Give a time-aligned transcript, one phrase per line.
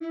[0.00, 0.08] Olá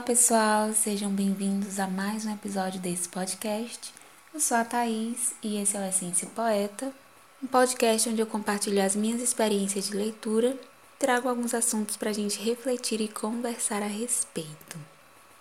[0.00, 3.94] pessoal, sejam bem-vindos a mais um episódio desse podcast.
[4.34, 6.92] Eu sou a Thaís e esse é o Essência Poeta,
[7.40, 10.58] um podcast onde eu compartilho as minhas experiências de leitura
[10.98, 14.76] trago alguns assuntos para a gente refletir e conversar a respeito.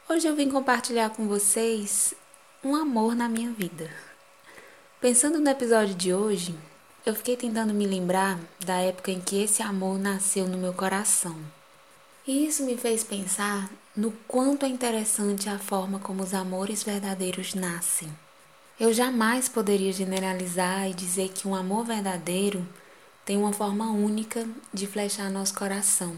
[0.07, 2.13] Hoje eu vim compartilhar com vocês
[2.65, 3.87] um amor na minha vida.
[4.99, 6.55] Pensando no episódio de hoje,
[7.05, 11.37] eu fiquei tentando me lembrar da época em que esse amor nasceu no meu coração.
[12.25, 17.53] E isso me fez pensar no quanto é interessante a forma como os amores verdadeiros
[17.53, 18.09] nascem.
[18.79, 22.67] Eu jamais poderia generalizar e dizer que um amor verdadeiro
[23.23, 24.43] tem uma forma única
[24.73, 26.17] de flechar nosso coração.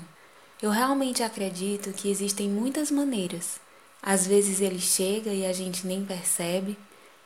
[0.61, 3.66] Eu realmente acredito que existem muitas maneiras.
[4.01, 6.77] Às vezes ele chega e a gente nem percebe,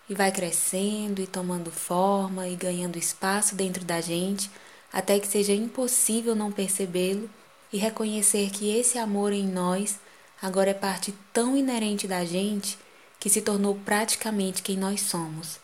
[0.10, 4.52] e vai crescendo e tomando forma e ganhando espaço dentro da gente,
[4.92, 7.30] até que seja impossível não percebê-lo
[7.72, 10.00] e reconhecer que esse amor em nós
[10.42, 12.78] agora é parte tão inerente da gente
[13.20, 15.60] que se tornou praticamente quem nós somos.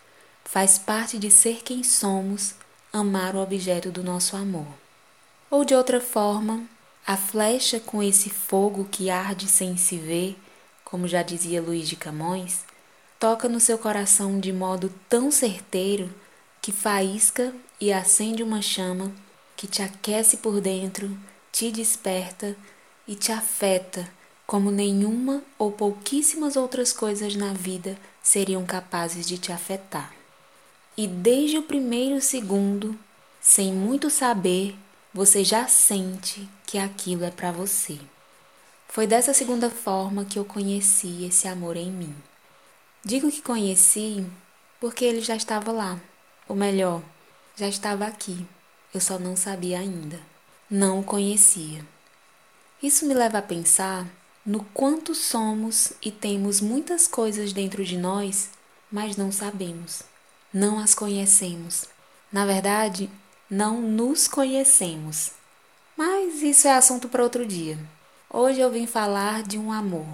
[0.45, 2.55] Faz parte de ser quem somos,
[2.93, 4.67] amar o objeto do nosso amor.
[5.49, 6.63] Ou de outra forma,
[7.05, 10.37] a flecha com esse fogo que arde sem se ver,
[10.89, 12.61] como já dizia Luiz de Camões,
[13.19, 16.09] toca no seu coração de modo tão certeiro
[16.61, 19.11] que faísca e acende uma chama
[19.57, 21.17] que te aquece por dentro,
[21.51, 22.55] te desperta
[23.05, 24.09] e te afeta
[24.45, 30.13] como nenhuma ou pouquíssimas outras coisas na vida seriam capazes de te afetar.
[30.95, 32.97] E desde o primeiro segundo,
[33.41, 34.73] sem muito saber,
[35.13, 37.99] você já sente que aquilo é para você.
[38.87, 42.15] Foi dessa segunda forma que eu conheci esse amor em mim.
[43.03, 44.25] Digo que conheci
[44.79, 45.99] porque ele já estava lá,
[46.47, 47.01] ou melhor,
[47.55, 48.45] já estava aqui.
[48.93, 50.19] Eu só não sabia ainda.
[50.69, 51.85] Não o conhecia.
[52.81, 54.05] Isso me leva a pensar
[54.45, 58.49] no quanto somos e temos muitas coisas dentro de nós,
[58.91, 60.03] mas não sabemos,
[60.53, 61.85] não as conhecemos.
[62.31, 63.09] Na verdade,
[63.49, 65.31] não nos conhecemos.
[65.97, 67.77] Mas isso é assunto para outro dia.
[68.29, 70.07] Hoje eu vim falar de um amor,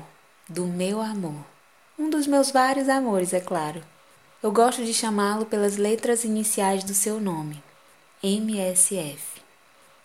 [0.48, 1.44] do meu amor.
[1.98, 3.84] Um dos meus vários amores, é claro.
[4.42, 7.64] Eu gosto de chamá-lo pelas letras iniciais do seu nome,
[8.22, 9.42] MSF.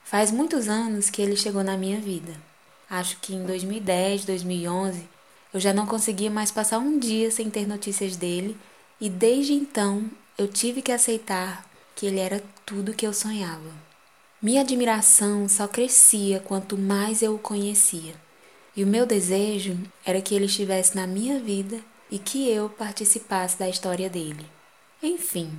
[0.05, 2.49] Faz muitos anos que ele chegou na minha vida
[2.89, 5.07] acho que em 2010, 2011,
[5.53, 8.57] eu já não conseguia mais passar um dia sem ter notícias dele,
[9.01, 13.88] e desde então eu tive que aceitar que ele era tudo que eu sonhava.
[14.41, 18.15] Minha admiração só crescia quanto mais eu o conhecia,
[18.77, 23.59] e o meu desejo era que ele estivesse na minha vida e que eu participasse
[23.59, 24.47] da história dele.
[25.03, 25.51] Enfim,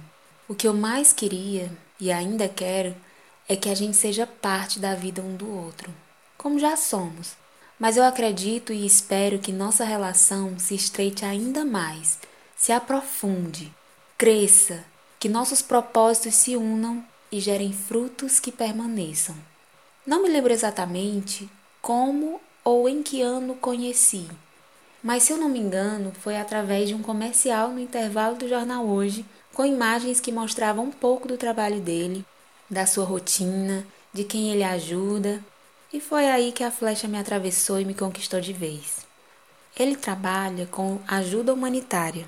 [0.47, 2.95] o que eu mais queria e ainda quero
[3.47, 5.91] é que a gente seja parte da vida um do outro
[6.39, 7.33] como já somos.
[7.77, 12.17] Mas eu acredito e espero que nossa relação se estreite ainda mais,
[12.55, 13.71] se aprofunde,
[14.17, 14.83] cresça,
[15.19, 19.35] que nossos propósitos se unam e gerem frutos que permaneçam.
[20.05, 21.49] Não me lembro exatamente
[21.81, 24.27] como ou em que ano conheci,
[25.01, 28.85] mas se eu não me engano, foi através de um comercial no intervalo do jornal
[28.85, 32.25] Hoje, com imagens que mostravam um pouco do trabalho dele,
[32.69, 35.43] da sua rotina, de quem ele ajuda
[35.91, 39.07] e foi aí que a flecha me atravessou e me conquistou de vez.
[39.77, 42.27] Ele trabalha com ajuda humanitária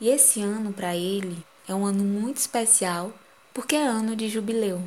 [0.00, 3.12] e esse ano para ele é um ano muito especial
[3.52, 4.82] porque é ano de jubileu.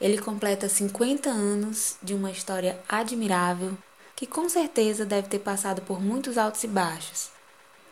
[0.00, 3.76] Ele completa 50 anos de uma história admirável
[4.16, 7.30] que com certeza deve ter passado por muitos altos e baixos.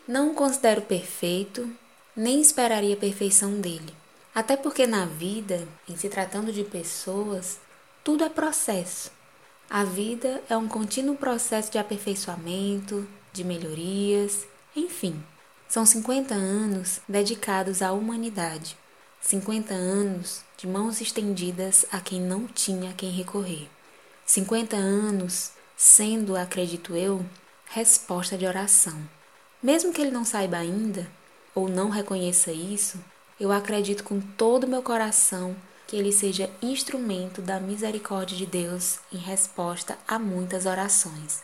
[0.06, 1.70] Não o considero perfeito,
[2.14, 3.94] nem esperaria a perfeição dele.
[4.34, 7.58] Até porque na vida, em se tratando de pessoas,
[8.02, 9.10] tudo é processo.
[9.68, 14.46] A vida é um contínuo processo de aperfeiçoamento, de melhorias,
[14.76, 15.22] enfim.
[15.68, 18.76] São 50 anos dedicados à humanidade.
[19.22, 23.68] 50 anos de mãos estendidas a quem não tinha a quem recorrer.
[24.26, 27.24] 50 anos sendo, acredito eu,
[27.66, 29.08] resposta de oração.
[29.62, 31.08] Mesmo que ele não saiba ainda,
[31.54, 32.98] ou não reconheça isso,
[33.38, 38.98] eu acredito com todo o meu coração que ele seja instrumento da misericórdia de Deus
[39.12, 41.42] em resposta a muitas orações.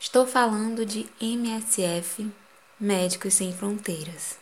[0.00, 2.30] Estou falando de MSF
[2.78, 4.36] Médicos Sem Fronteiras,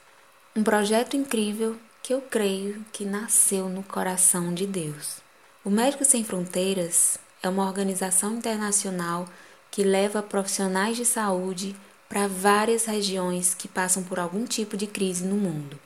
[0.56, 5.18] um projeto incrível que eu creio que nasceu no coração de Deus.
[5.64, 9.28] O Médicos Sem Fronteiras é uma organização internacional
[9.70, 11.76] que leva profissionais de saúde
[12.08, 15.78] para várias regiões que passam por algum tipo de crise no mundo.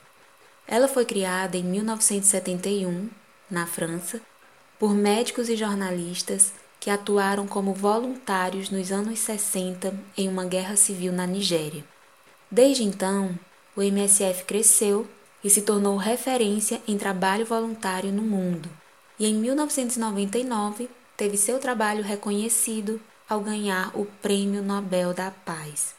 [0.67, 3.09] Ela foi criada em 1971,
[3.49, 4.19] na França,
[4.79, 11.13] por médicos e jornalistas que atuaram como voluntários nos anos 60 em uma guerra civil
[11.13, 11.85] na Nigéria.
[12.51, 13.37] Desde então,
[13.75, 15.07] o MSF cresceu
[15.43, 18.69] e se tornou referência em trabalho voluntário no mundo,
[19.19, 25.95] e em 1999 teve seu trabalho reconhecido ao ganhar o Prêmio Nobel da Paz.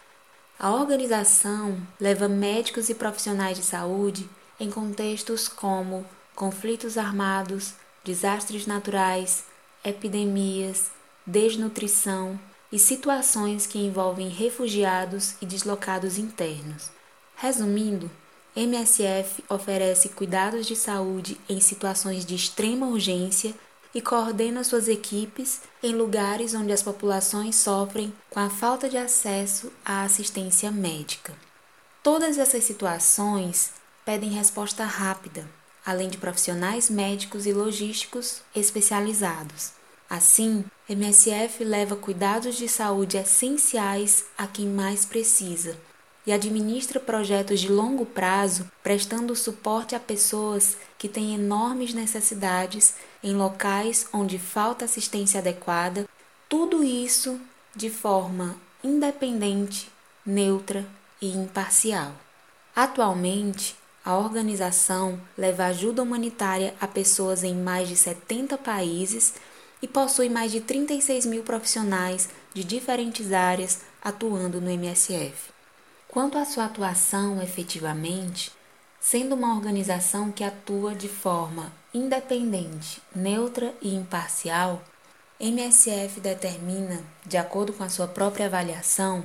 [0.58, 7.74] A organização leva médicos e profissionais de saúde em contextos como conflitos armados,
[8.04, 9.44] desastres naturais,
[9.84, 10.90] epidemias,
[11.26, 12.38] desnutrição
[12.72, 16.90] e situações que envolvem refugiados e deslocados internos.
[17.36, 18.10] Resumindo,
[18.58, 23.54] MSF oferece cuidados de saúde em situações de extrema urgência
[23.94, 29.72] e coordena suas equipes em lugares onde as populações sofrem com a falta de acesso
[29.84, 31.32] à assistência médica.
[32.02, 33.74] Todas essas situações
[34.04, 35.48] pedem resposta rápida,
[35.86, 39.70] além de profissionais médicos e logísticos especializados.
[40.10, 45.78] Assim, MSF leva cuidados de saúde essenciais a quem mais precisa
[46.28, 53.34] e administra projetos de longo prazo, prestando suporte a pessoas que têm enormes necessidades em
[53.34, 56.06] locais onde falta assistência adequada,
[56.46, 57.40] tudo isso
[57.74, 59.90] de forma independente,
[60.24, 60.86] neutra
[61.18, 62.12] e imparcial.
[62.76, 69.32] Atualmente, a organização leva ajuda humanitária a pessoas em mais de 70 países
[69.80, 75.56] e possui mais de 36 mil profissionais de diferentes áreas atuando no MSF.
[76.18, 78.50] Quanto à sua atuação efetivamente,
[78.98, 84.82] sendo uma organização que atua de forma independente, neutra e imparcial,
[85.38, 89.24] MSF determina, de acordo com a sua própria avaliação,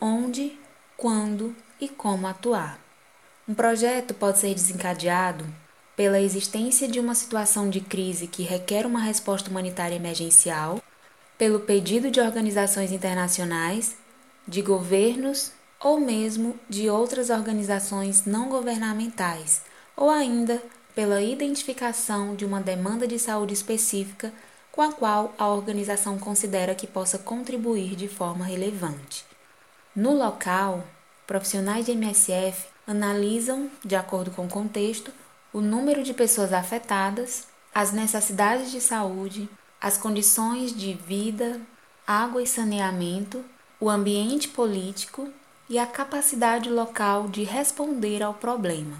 [0.00, 0.58] onde,
[0.96, 2.80] quando e como atuar.
[3.46, 5.44] Um projeto pode ser desencadeado
[5.94, 10.82] pela existência de uma situação de crise que requer uma resposta humanitária emergencial,
[11.36, 13.94] pelo pedido de organizações internacionais,
[14.48, 19.62] de governos ou mesmo de outras organizações não governamentais,
[19.96, 20.62] ou ainda
[20.94, 24.32] pela identificação de uma demanda de saúde específica
[24.70, 29.24] com a qual a organização considera que possa contribuir de forma relevante.
[29.96, 30.84] No local,
[31.26, 35.12] profissionais de MSF analisam, de acordo com o contexto,
[35.52, 39.48] o número de pessoas afetadas, as necessidades de saúde,
[39.80, 41.60] as condições de vida,
[42.06, 43.44] água e saneamento,
[43.80, 45.32] o ambiente político
[45.70, 48.96] e a capacidade local de responder ao problema.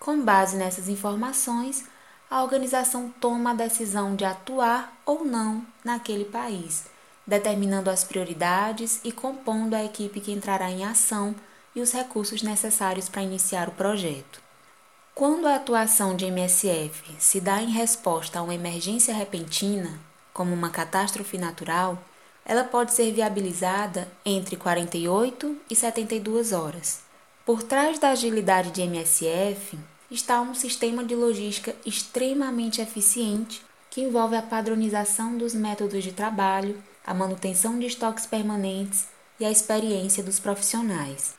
[0.00, 1.84] Com base nessas informações,
[2.28, 6.86] a organização toma a decisão de atuar ou não naquele país,
[7.24, 11.36] determinando as prioridades e compondo a equipe que entrará em ação
[11.72, 14.42] e os recursos necessários para iniciar o projeto.
[15.14, 20.00] Quando a atuação de MSF se dá em resposta a uma emergência repentina,
[20.32, 22.02] como uma catástrofe natural,
[22.44, 27.00] ela pode ser viabilizada entre 48 e 72 horas.
[27.44, 29.78] Por trás da agilidade de MSF
[30.10, 36.82] está um sistema de logística extremamente eficiente que envolve a padronização dos métodos de trabalho,
[37.04, 39.06] a manutenção de estoques permanentes
[39.38, 41.34] e a experiência dos profissionais.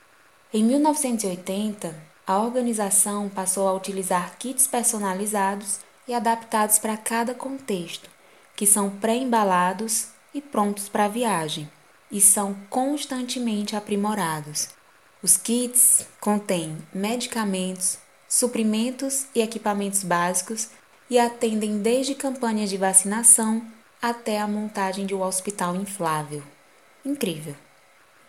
[0.53, 1.95] Em 1980,
[2.27, 8.09] a organização passou a utilizar kits personalizados e adaptados para cada contexto,
[8.55, 11.69] que são pré-embalados e prontos para a viagem,
[12.11, 14.69] e são constantemente aprimorados.
[15.21, 17.97] Os kits contêm medicamentos,
[18.27, 20.69] suprimentos e equipamentos básicos
[21.09, 23.65] e atendem desde campanhas de vacinação
[24.01, 26.43] até a montagem de um hospital inflável.
[27.05, 27.55] Incrível!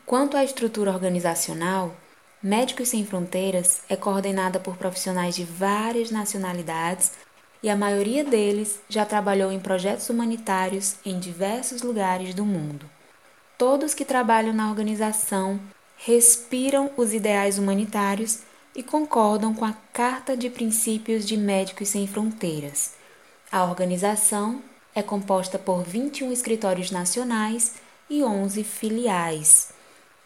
[0.07, 1.97] Quanto à estrutura organizacional,
[2.43, 7.13] Médicos Sem Fronteiras é coordenada por profissionais de várias nacionalidades
[7.65, 12.85] e a maioria deles já trabalhou em projetos humanitários em diversos lugares do mundo.
[13.57, 15.59] Todos que trabalham na organização
[15.97, 18.41] respiram os ideais humanitários
[18.77, 22.93] e concordam com a Carta de Princípios de Médicos Sem Fronteiras.
[23.51, 24.63] A organização
[24.95, 27.77] é composta por 21 escritórios nacionais
[28.11, 29.71] e 11 filiais.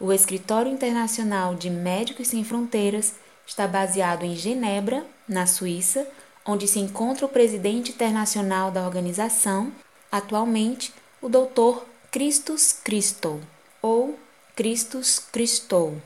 [0.01, 3.15] O Escritório Internacional de Médicos Sem Fronteiras
[3.47, 6.05] está baseado em Genebra, na Suíça,
[6.49, 9.71] onde se encontra o presidente internacional da organização,
[10.11, 11.83] atualmente o Dr.
[12.11, 13.39] Christus Christou,
[13.83, 14.19] ou
[14.57, 16.01] Christus Christou.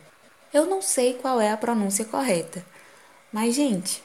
[0.53, 2.67] Eu não sei qual é a pronúncia correta,
[3.33, 4.03] mas, gente,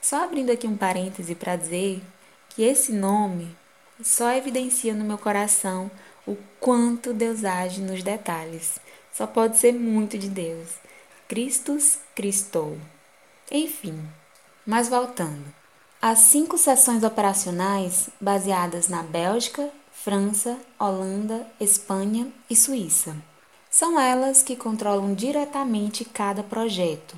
[0.00, 2.02] só abrindo aqui um parêntese para dizer
[2.48, 3.54] que esse nome
[4.02, 5.90] só evidencia no meu coração
[6.26, 8.80] o quanto Deus age nos detalhes
[9.12, 10.70] só pode ser muito de Deus.
[11.28, 12.78] Christus Christou.
[13.50, 14.02] Enfim,
[14.66, 15.63] mas voltando.
[16.06, 23.16] As cinco sessões operacionais baseadas na Bélgica, França, Holanda, Espanha e Suíça.
[23.70, 27.16] São elas que controlam diretamente cada projeto.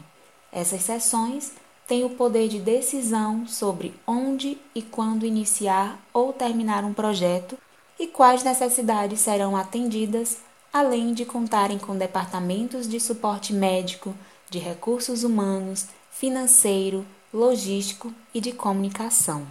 [0.52, 1.50] Essas sessões
[1.88, 7.58] têm o poder de decisão sobre onde e quando iniciar ou terminar um projeto
[7.98, 10.36] e quais necessidades serão atendidas,
[10.72, 14.14] além de contarem com departamentos de suporte médico,
[14.48, 19.46] de recursos humanos, financeiro, logístico e de comunicação.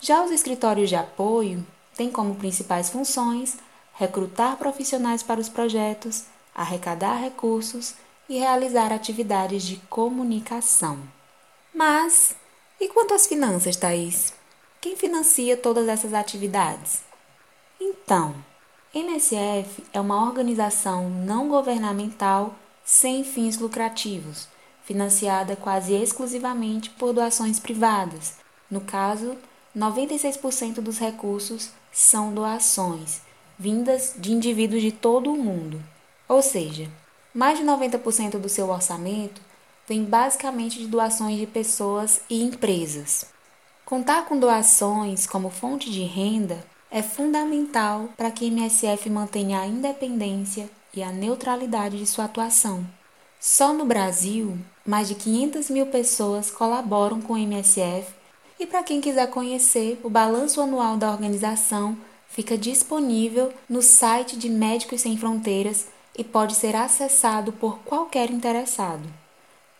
[0.00, 1.66] Já os escritórios de apoio
[1.96, 3.56] têm como principais funções
[3.94, 7.94] recrutar profissionais para os projetos, arrecadar recursos
[8.28, 10.98] e realizar atividades de comunicação.
[11.74, 12.34] Mas
[12.80, 14.32] e quanto às finanças, Thaís?
[14.80, 17.02] Quem financia todas essas atividades?
[17.80, 18.34] Então,
[18.92, 22.54] MSF é uma organização não governamental
[22.84, 24.48] sem fins lucrativos,
[24.84, 28.34] financiada quase exclusivamente por doações privadas.
[28.70, 29.36] No caso,
[29.76, 33.20] 96% dos recursos são doações,
[33.58, 35.82] vindas de indivíduos de todo o mundo.
[36.28, 36.90] Ou seja,
[37.34, 39.40] mais de 90% do seu orçamento
[39.86, 43.26] vem basicamente de doações de pessoas e empresas.
[43.84, 49.66] Contar com doações como fonte de renda é fundamental para que a MSF mantenha a
[49.66, 52.86] independência e a neutralidade de sua atuação.
[53.40, 58.22] Só no Brasil, mais de 500 mil pessoas colaboram com o MSF
[58.62, 61.96] e para quem quiser conhecer, o balanço anual da organização
[62.28, 65.86] fica disponível no site de Médicos Sem Fronteiras
[66.16, 69.02] e pode ser acessado por qualquer interessado.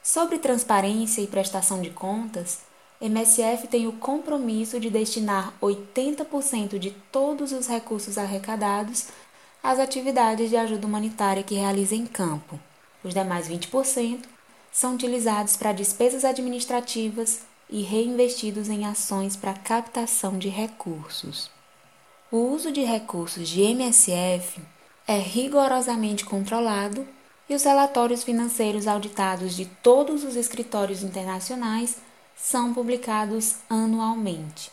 [0.02, 2.58] Sobre transparência e prestação de contas,
[3.00, 9.06] MSF tem o compromisso de destinar 80% de todos os recursos arrecadados
[9.62, 12.58] às atividades de ajuda humanitária que realiza em campo.
[13.04, 14.31] Os demais 20%
[14.72, 21.50] são utilizados para despesas administrativas e reinvestidos em ações para captação de recursos.
[22.30, 24.60] O uso de recursos de MSF
[25.06, 27.06] é rigorosamente controlado
[27.48, 31.98] e os relatórios financeiros auditados de todos os escritórios internacionais
[32.34, 34.70] são publicados anualmente.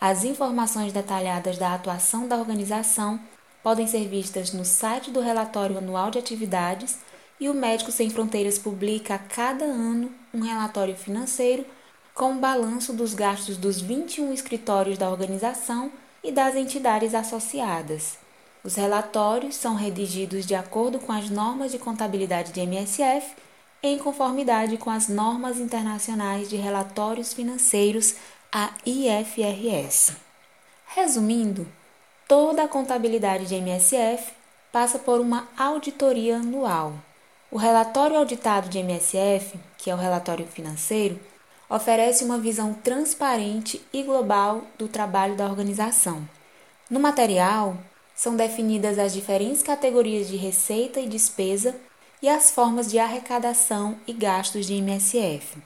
[0.00, 3.20] As informações detalhadas da atuação da organização
[3.62, 6.98] podem ser vistas no site do Relatório Anual de Atividades
[7.40, 11.64] e o Médicos Sem Fronteiras publica a cada ano um relatório financeiro
[12.14, 15.90] com o balanço dos gastos dos 21 escritórios da organização
[16.22, 18.18] e das entidades associadas.
[18.62, 23.34] Os relatórios são redigidos de acordo com as normas de contabilidade de MSF
[23.82, 28.16] em conformidade com as normas internacionais de relatórios financeiros,
[28.52, 30.12] a IFRS.
[30.86, 31.66] Resumindo,
[32.28, 34.32] toda a contabilidade de MSF
[34.70, 36.92] passa por uma auditoria anual.
[37.52, 41.18] O relatório auditado de MSF, que é o relatório financeiro,
[41.68, 46.28] oferece uma visão transparente e global do trabalho da organização.
[46.88, 47.76] No material,
[48.14, 51.74] são definidas as diferentes categorias de receita e despesa
[52.22, 55.58] e as formas de arrecadação e gastos de MSF.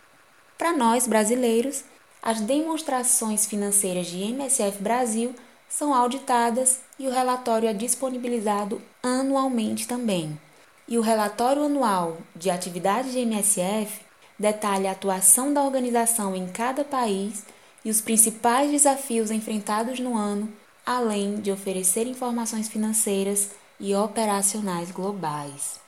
[0.57, 1.85] Para nós, brasileiros,
[2.23, 5.35] as demonstrações financeiras de MSF Brasil
[5.69, 10.39] são auditadas e o relatório é disponibilizado anualmente também.
[10.87, 14.01] E o relatório anual de atividades de MSF
[14.39, 17.45] detalha a atuação da organização em cada país
[17.85, 20.53] e os principais desafios enfrentados no ano,
[20.85, 23.51] além de oferecer informações financeiras
[23.81, 25.81] e operacionais globais.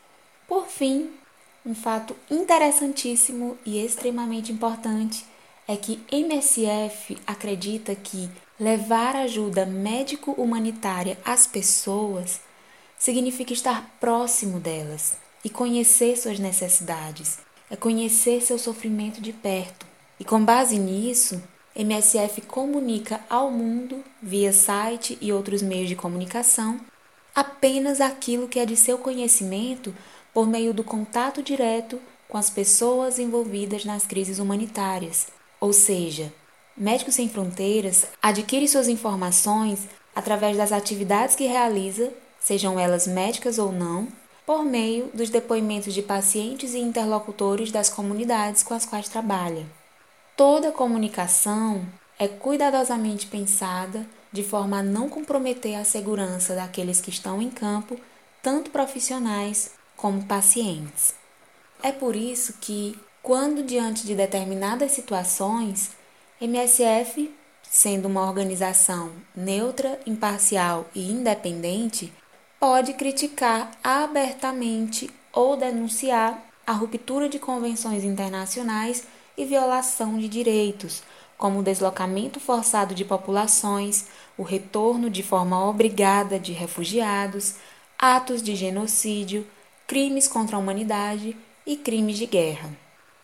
[0.48, 1.10] Por fim,
[1.64, 5.24] um fato interessantíssimo e extremamente importante
[5.68, 12.40] é que MSF acredita que levar ajuda médico-humanitária às pessoas
[12.98, 17.38] significa estar próximo delas e conhecer suas necessidades,
[17.70, 19.86] é conhecer seu sofrimento de perto.
[20.18, 21.42] E com base nisso,
[21.74, 26.80] MSF comunica ao mundo, via site e outros meios de comunicação,
[27.34, 29.94] apenas aquilo que é de seu conhecimento
[30.32, 35.28] por meio do contato direto com as pessoas envolvidas nas crises humanitárias.
[35.60, 36.32] Ou seja,
[36.76, 42.12] Médicos Sem Fronteiras adquire suas informações através das atividades que realiza,
[42.46, 44.06] sejam elas médicas ou não,
[44.46, 49.66] por meio dos depoimentos de pacientes e interlocutores das comunidades com as quais trabalha.
[50.36, 51.84] Toda comunicação
[52.16, 57.98] é cuidadosamente pensada de forma a não comprometer a segurança daqueles que estão em campo,
[58.40, 61.14] tanto profissionais como pacientes.
[61.82, 65.90] É por isso que, quando diante de determinadas situações,
[66.40, 67.28] MSF,
[67.68, 72.12] sendo uma organização neutra, imparcial e independente,
[72.66, 79.06] pode criticar abertamente ou denunciar a ruptura de convenções internacionais
[79.36, 81.00] e violação de direitos,
[81.38, 84.06] como o deslocamento forçado de populações,
[84.36, 87.54] o retorno de forma obrigada de refugiados,
[87.96, 89.46] atos de genocídio,
[89.86, 92.68] crimes contra a humanidade e crimes de guerra.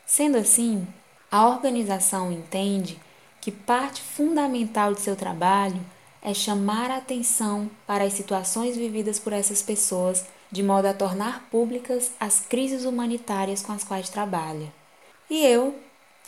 [0.06, 0.86] Sendo assim,
[1.28, 2.96] a organização entende
[3.40, 5.84] que parte fundamental de seu trabalho
[6.22, 11.48] é chamar a atenção para as situações vividas por essas pessoas, de modo a tornar
[11.50, 14.72] públicas as crises humanitárias com as quais trabalha.
[15.28, 15.74] E eu,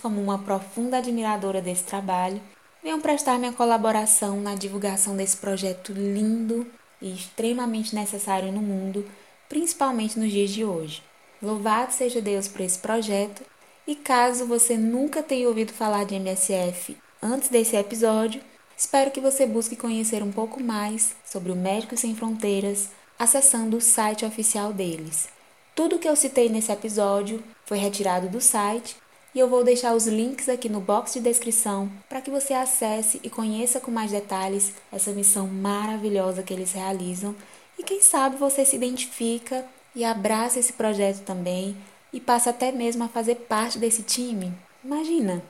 [0.02, 2.40] como uma profunda admiradora desse trabalho,
[2.82, 6.66] venho prestar minha colaboração na divulgação desse projeto lindo
[7.00, 9.08] e extremamente necessário no mundo,
[9.48, 11.02] principalmente nos dias de hoje.
[11.40, 13.42] Louvado seja Deus por esse projeto
[13.86, 18.40] e caso você nunca tenha ouvido falar de MSF antes desse episódio,
[18.76, 22.88] espero que você busque conhecer um pouco mais sobre o Médicos Sem Fronteiras
[23.18, 25.28] acessando o site oficial deles.
[25.74, 28.96] Tudo que eu citei nesse episódio foi retirado do site
[29.34, 33.20] e eu vou deixar os links aqui no box de descrição para que você acesse
[33.22, 37.34] e conheça com mais detalhes essa missão maravilhosa que eles realizam
[37.78, 41.76] e quem sabe você se identifica e abraça esse projeto também
[42.12, 44.52] e passa até mesmo a fazer parte desse time.
[44.84, 45.42] Imagina!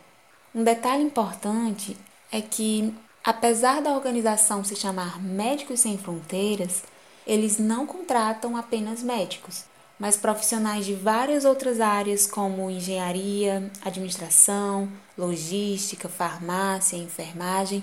[0.54, 1.96] Um detalhe importante
[2.32, 6.82] é que, apesar da organização se chamar Médicos Sem Fronteiras,
[7.26, 9.64] eles não contratam apenas médicos,
[9.98, 17.82] mas profissionais de várias outras áreas como engenharia, administração, logística, farmácia, enfermagem.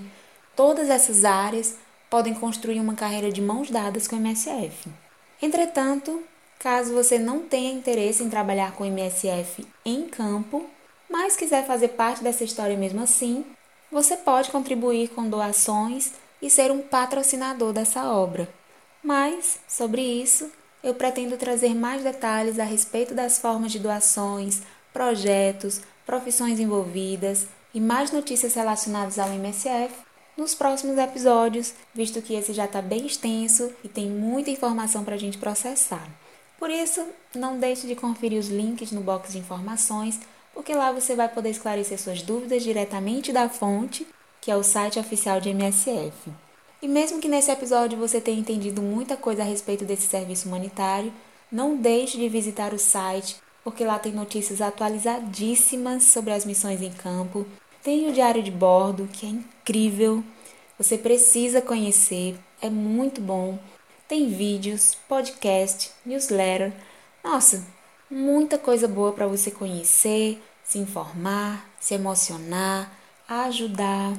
[0.56, 1.76] Todas essas áreas
[2.10, 4.90] podem construir uma carreira de mãos dadas com o MSF.
[5.42, 6.24] Entretanto,
[6.62, 10.70] Caso você não tenha interesse em trabalhar com MSF em campo,
[11.10, 13.44] mas quiser fazer parte dessa história mesmo assim,
[13.92, 18.48] você pode contribuir com doações e ser um patrocinador dessa obra.
[19.04, 20.50] Mas, sobre isso,
[20.84, 24.62] eu pretendo trazer mais detalhes a respeito das formas de doações,
[24.94, 29.94] projetos, profissões envolvidas e mais notícias relacionadas ao MSF
[30.38, 35.16] nos próximos episódios, visto que esse já está bem extenso e tem muita informação para
[35.16, 36.08] a gente processar.
[36.58, 40.20] Por isso, não deixe de conferir os links no box de informações,
[40.62, 44.06] porque lá você vai poder esclarecer suas dúvidas diretamente da fonte,
[44.40, 46.32] que é o site oficial de MSF.
[46.84, 51.12] E mesmo que nesse episódio você tenha entendido muita coisa a respeito desse serviço humanitário,
[51.52, 56.92] não deixe de visitar o site, porque lá tem notícias atualizadíssimas sobre as missões em
[56.92, 57.44] campo.
[57.82, 60.24] Tem o diário de bordo, que é incrível.
[60.78, 63.58] Você precisa conhecer, é muito bom.
[64.08, 66.72] Tem vídeos, podcast, newsletter.
[67.24, 67.66] Nossa,
[68.12, 70.40] muita coisa boa para você conhecer,
[70.72, 72.90] se informar, se emocionar,
[73.28, 74.14] ajudar.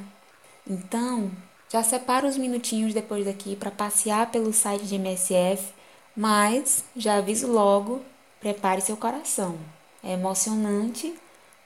[0.69, 1.31] Então,
[1.67, 5.73] já separa uns minutinhos depois daqui para passear pelo site de MSF,
[6.15, 8.03] mas já aviso logo,
[8.38, 9.59] prepare seu coração.
[10.05, 11.15] É emocionante,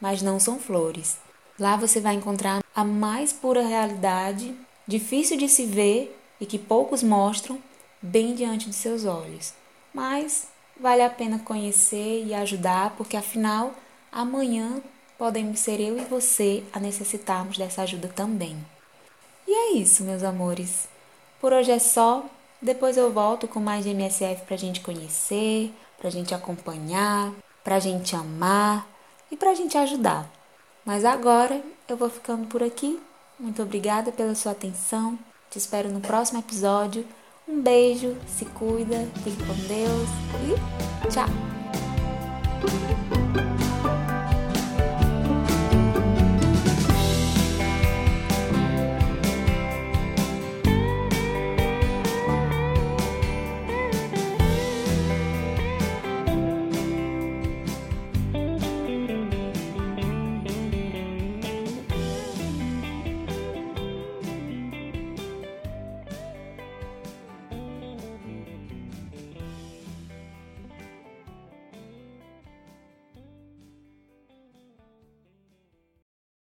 [0.01, 1.17] mas não são flores.
[1.59, 4.55] Lá você vai encontrar a mais pura realidade,
[4.87, 7.59] difícil de se ver e que poucos mostram,
[8.01, 9.53] bem diante de seus olhos.
[9.93, 10.47] Mas
[10.81, 13.75] vale a pena conhecer e ajudar, porque afinal,
[14.11, 14.81] amanhã
[15.19, 18.57] podemos ser eu e você a necessitarmos dessa ajuda também.
[19.47, 20.89] E é isso, meus amores.
[21.41, 22.25] Por hoje é só.
[22.61, 28.17] Depois eu volto com mais de MSF pra gente conhecer, pra gente acompanhar, pra gente
[28.17, 28.89] amar
[29.31, 30.29] e pra gente ajudar.
[30.85, 33.01] Mas agora eu vou ficando por aqui.
[33.39, 35.19] Muito obrigada pela sua atenção.
[35.51, 37.07] Te espero no próximo episódio
[37.49, 40.09] um beijo, se cuida, fique com Deus
[40.43, 41.29] e tchau!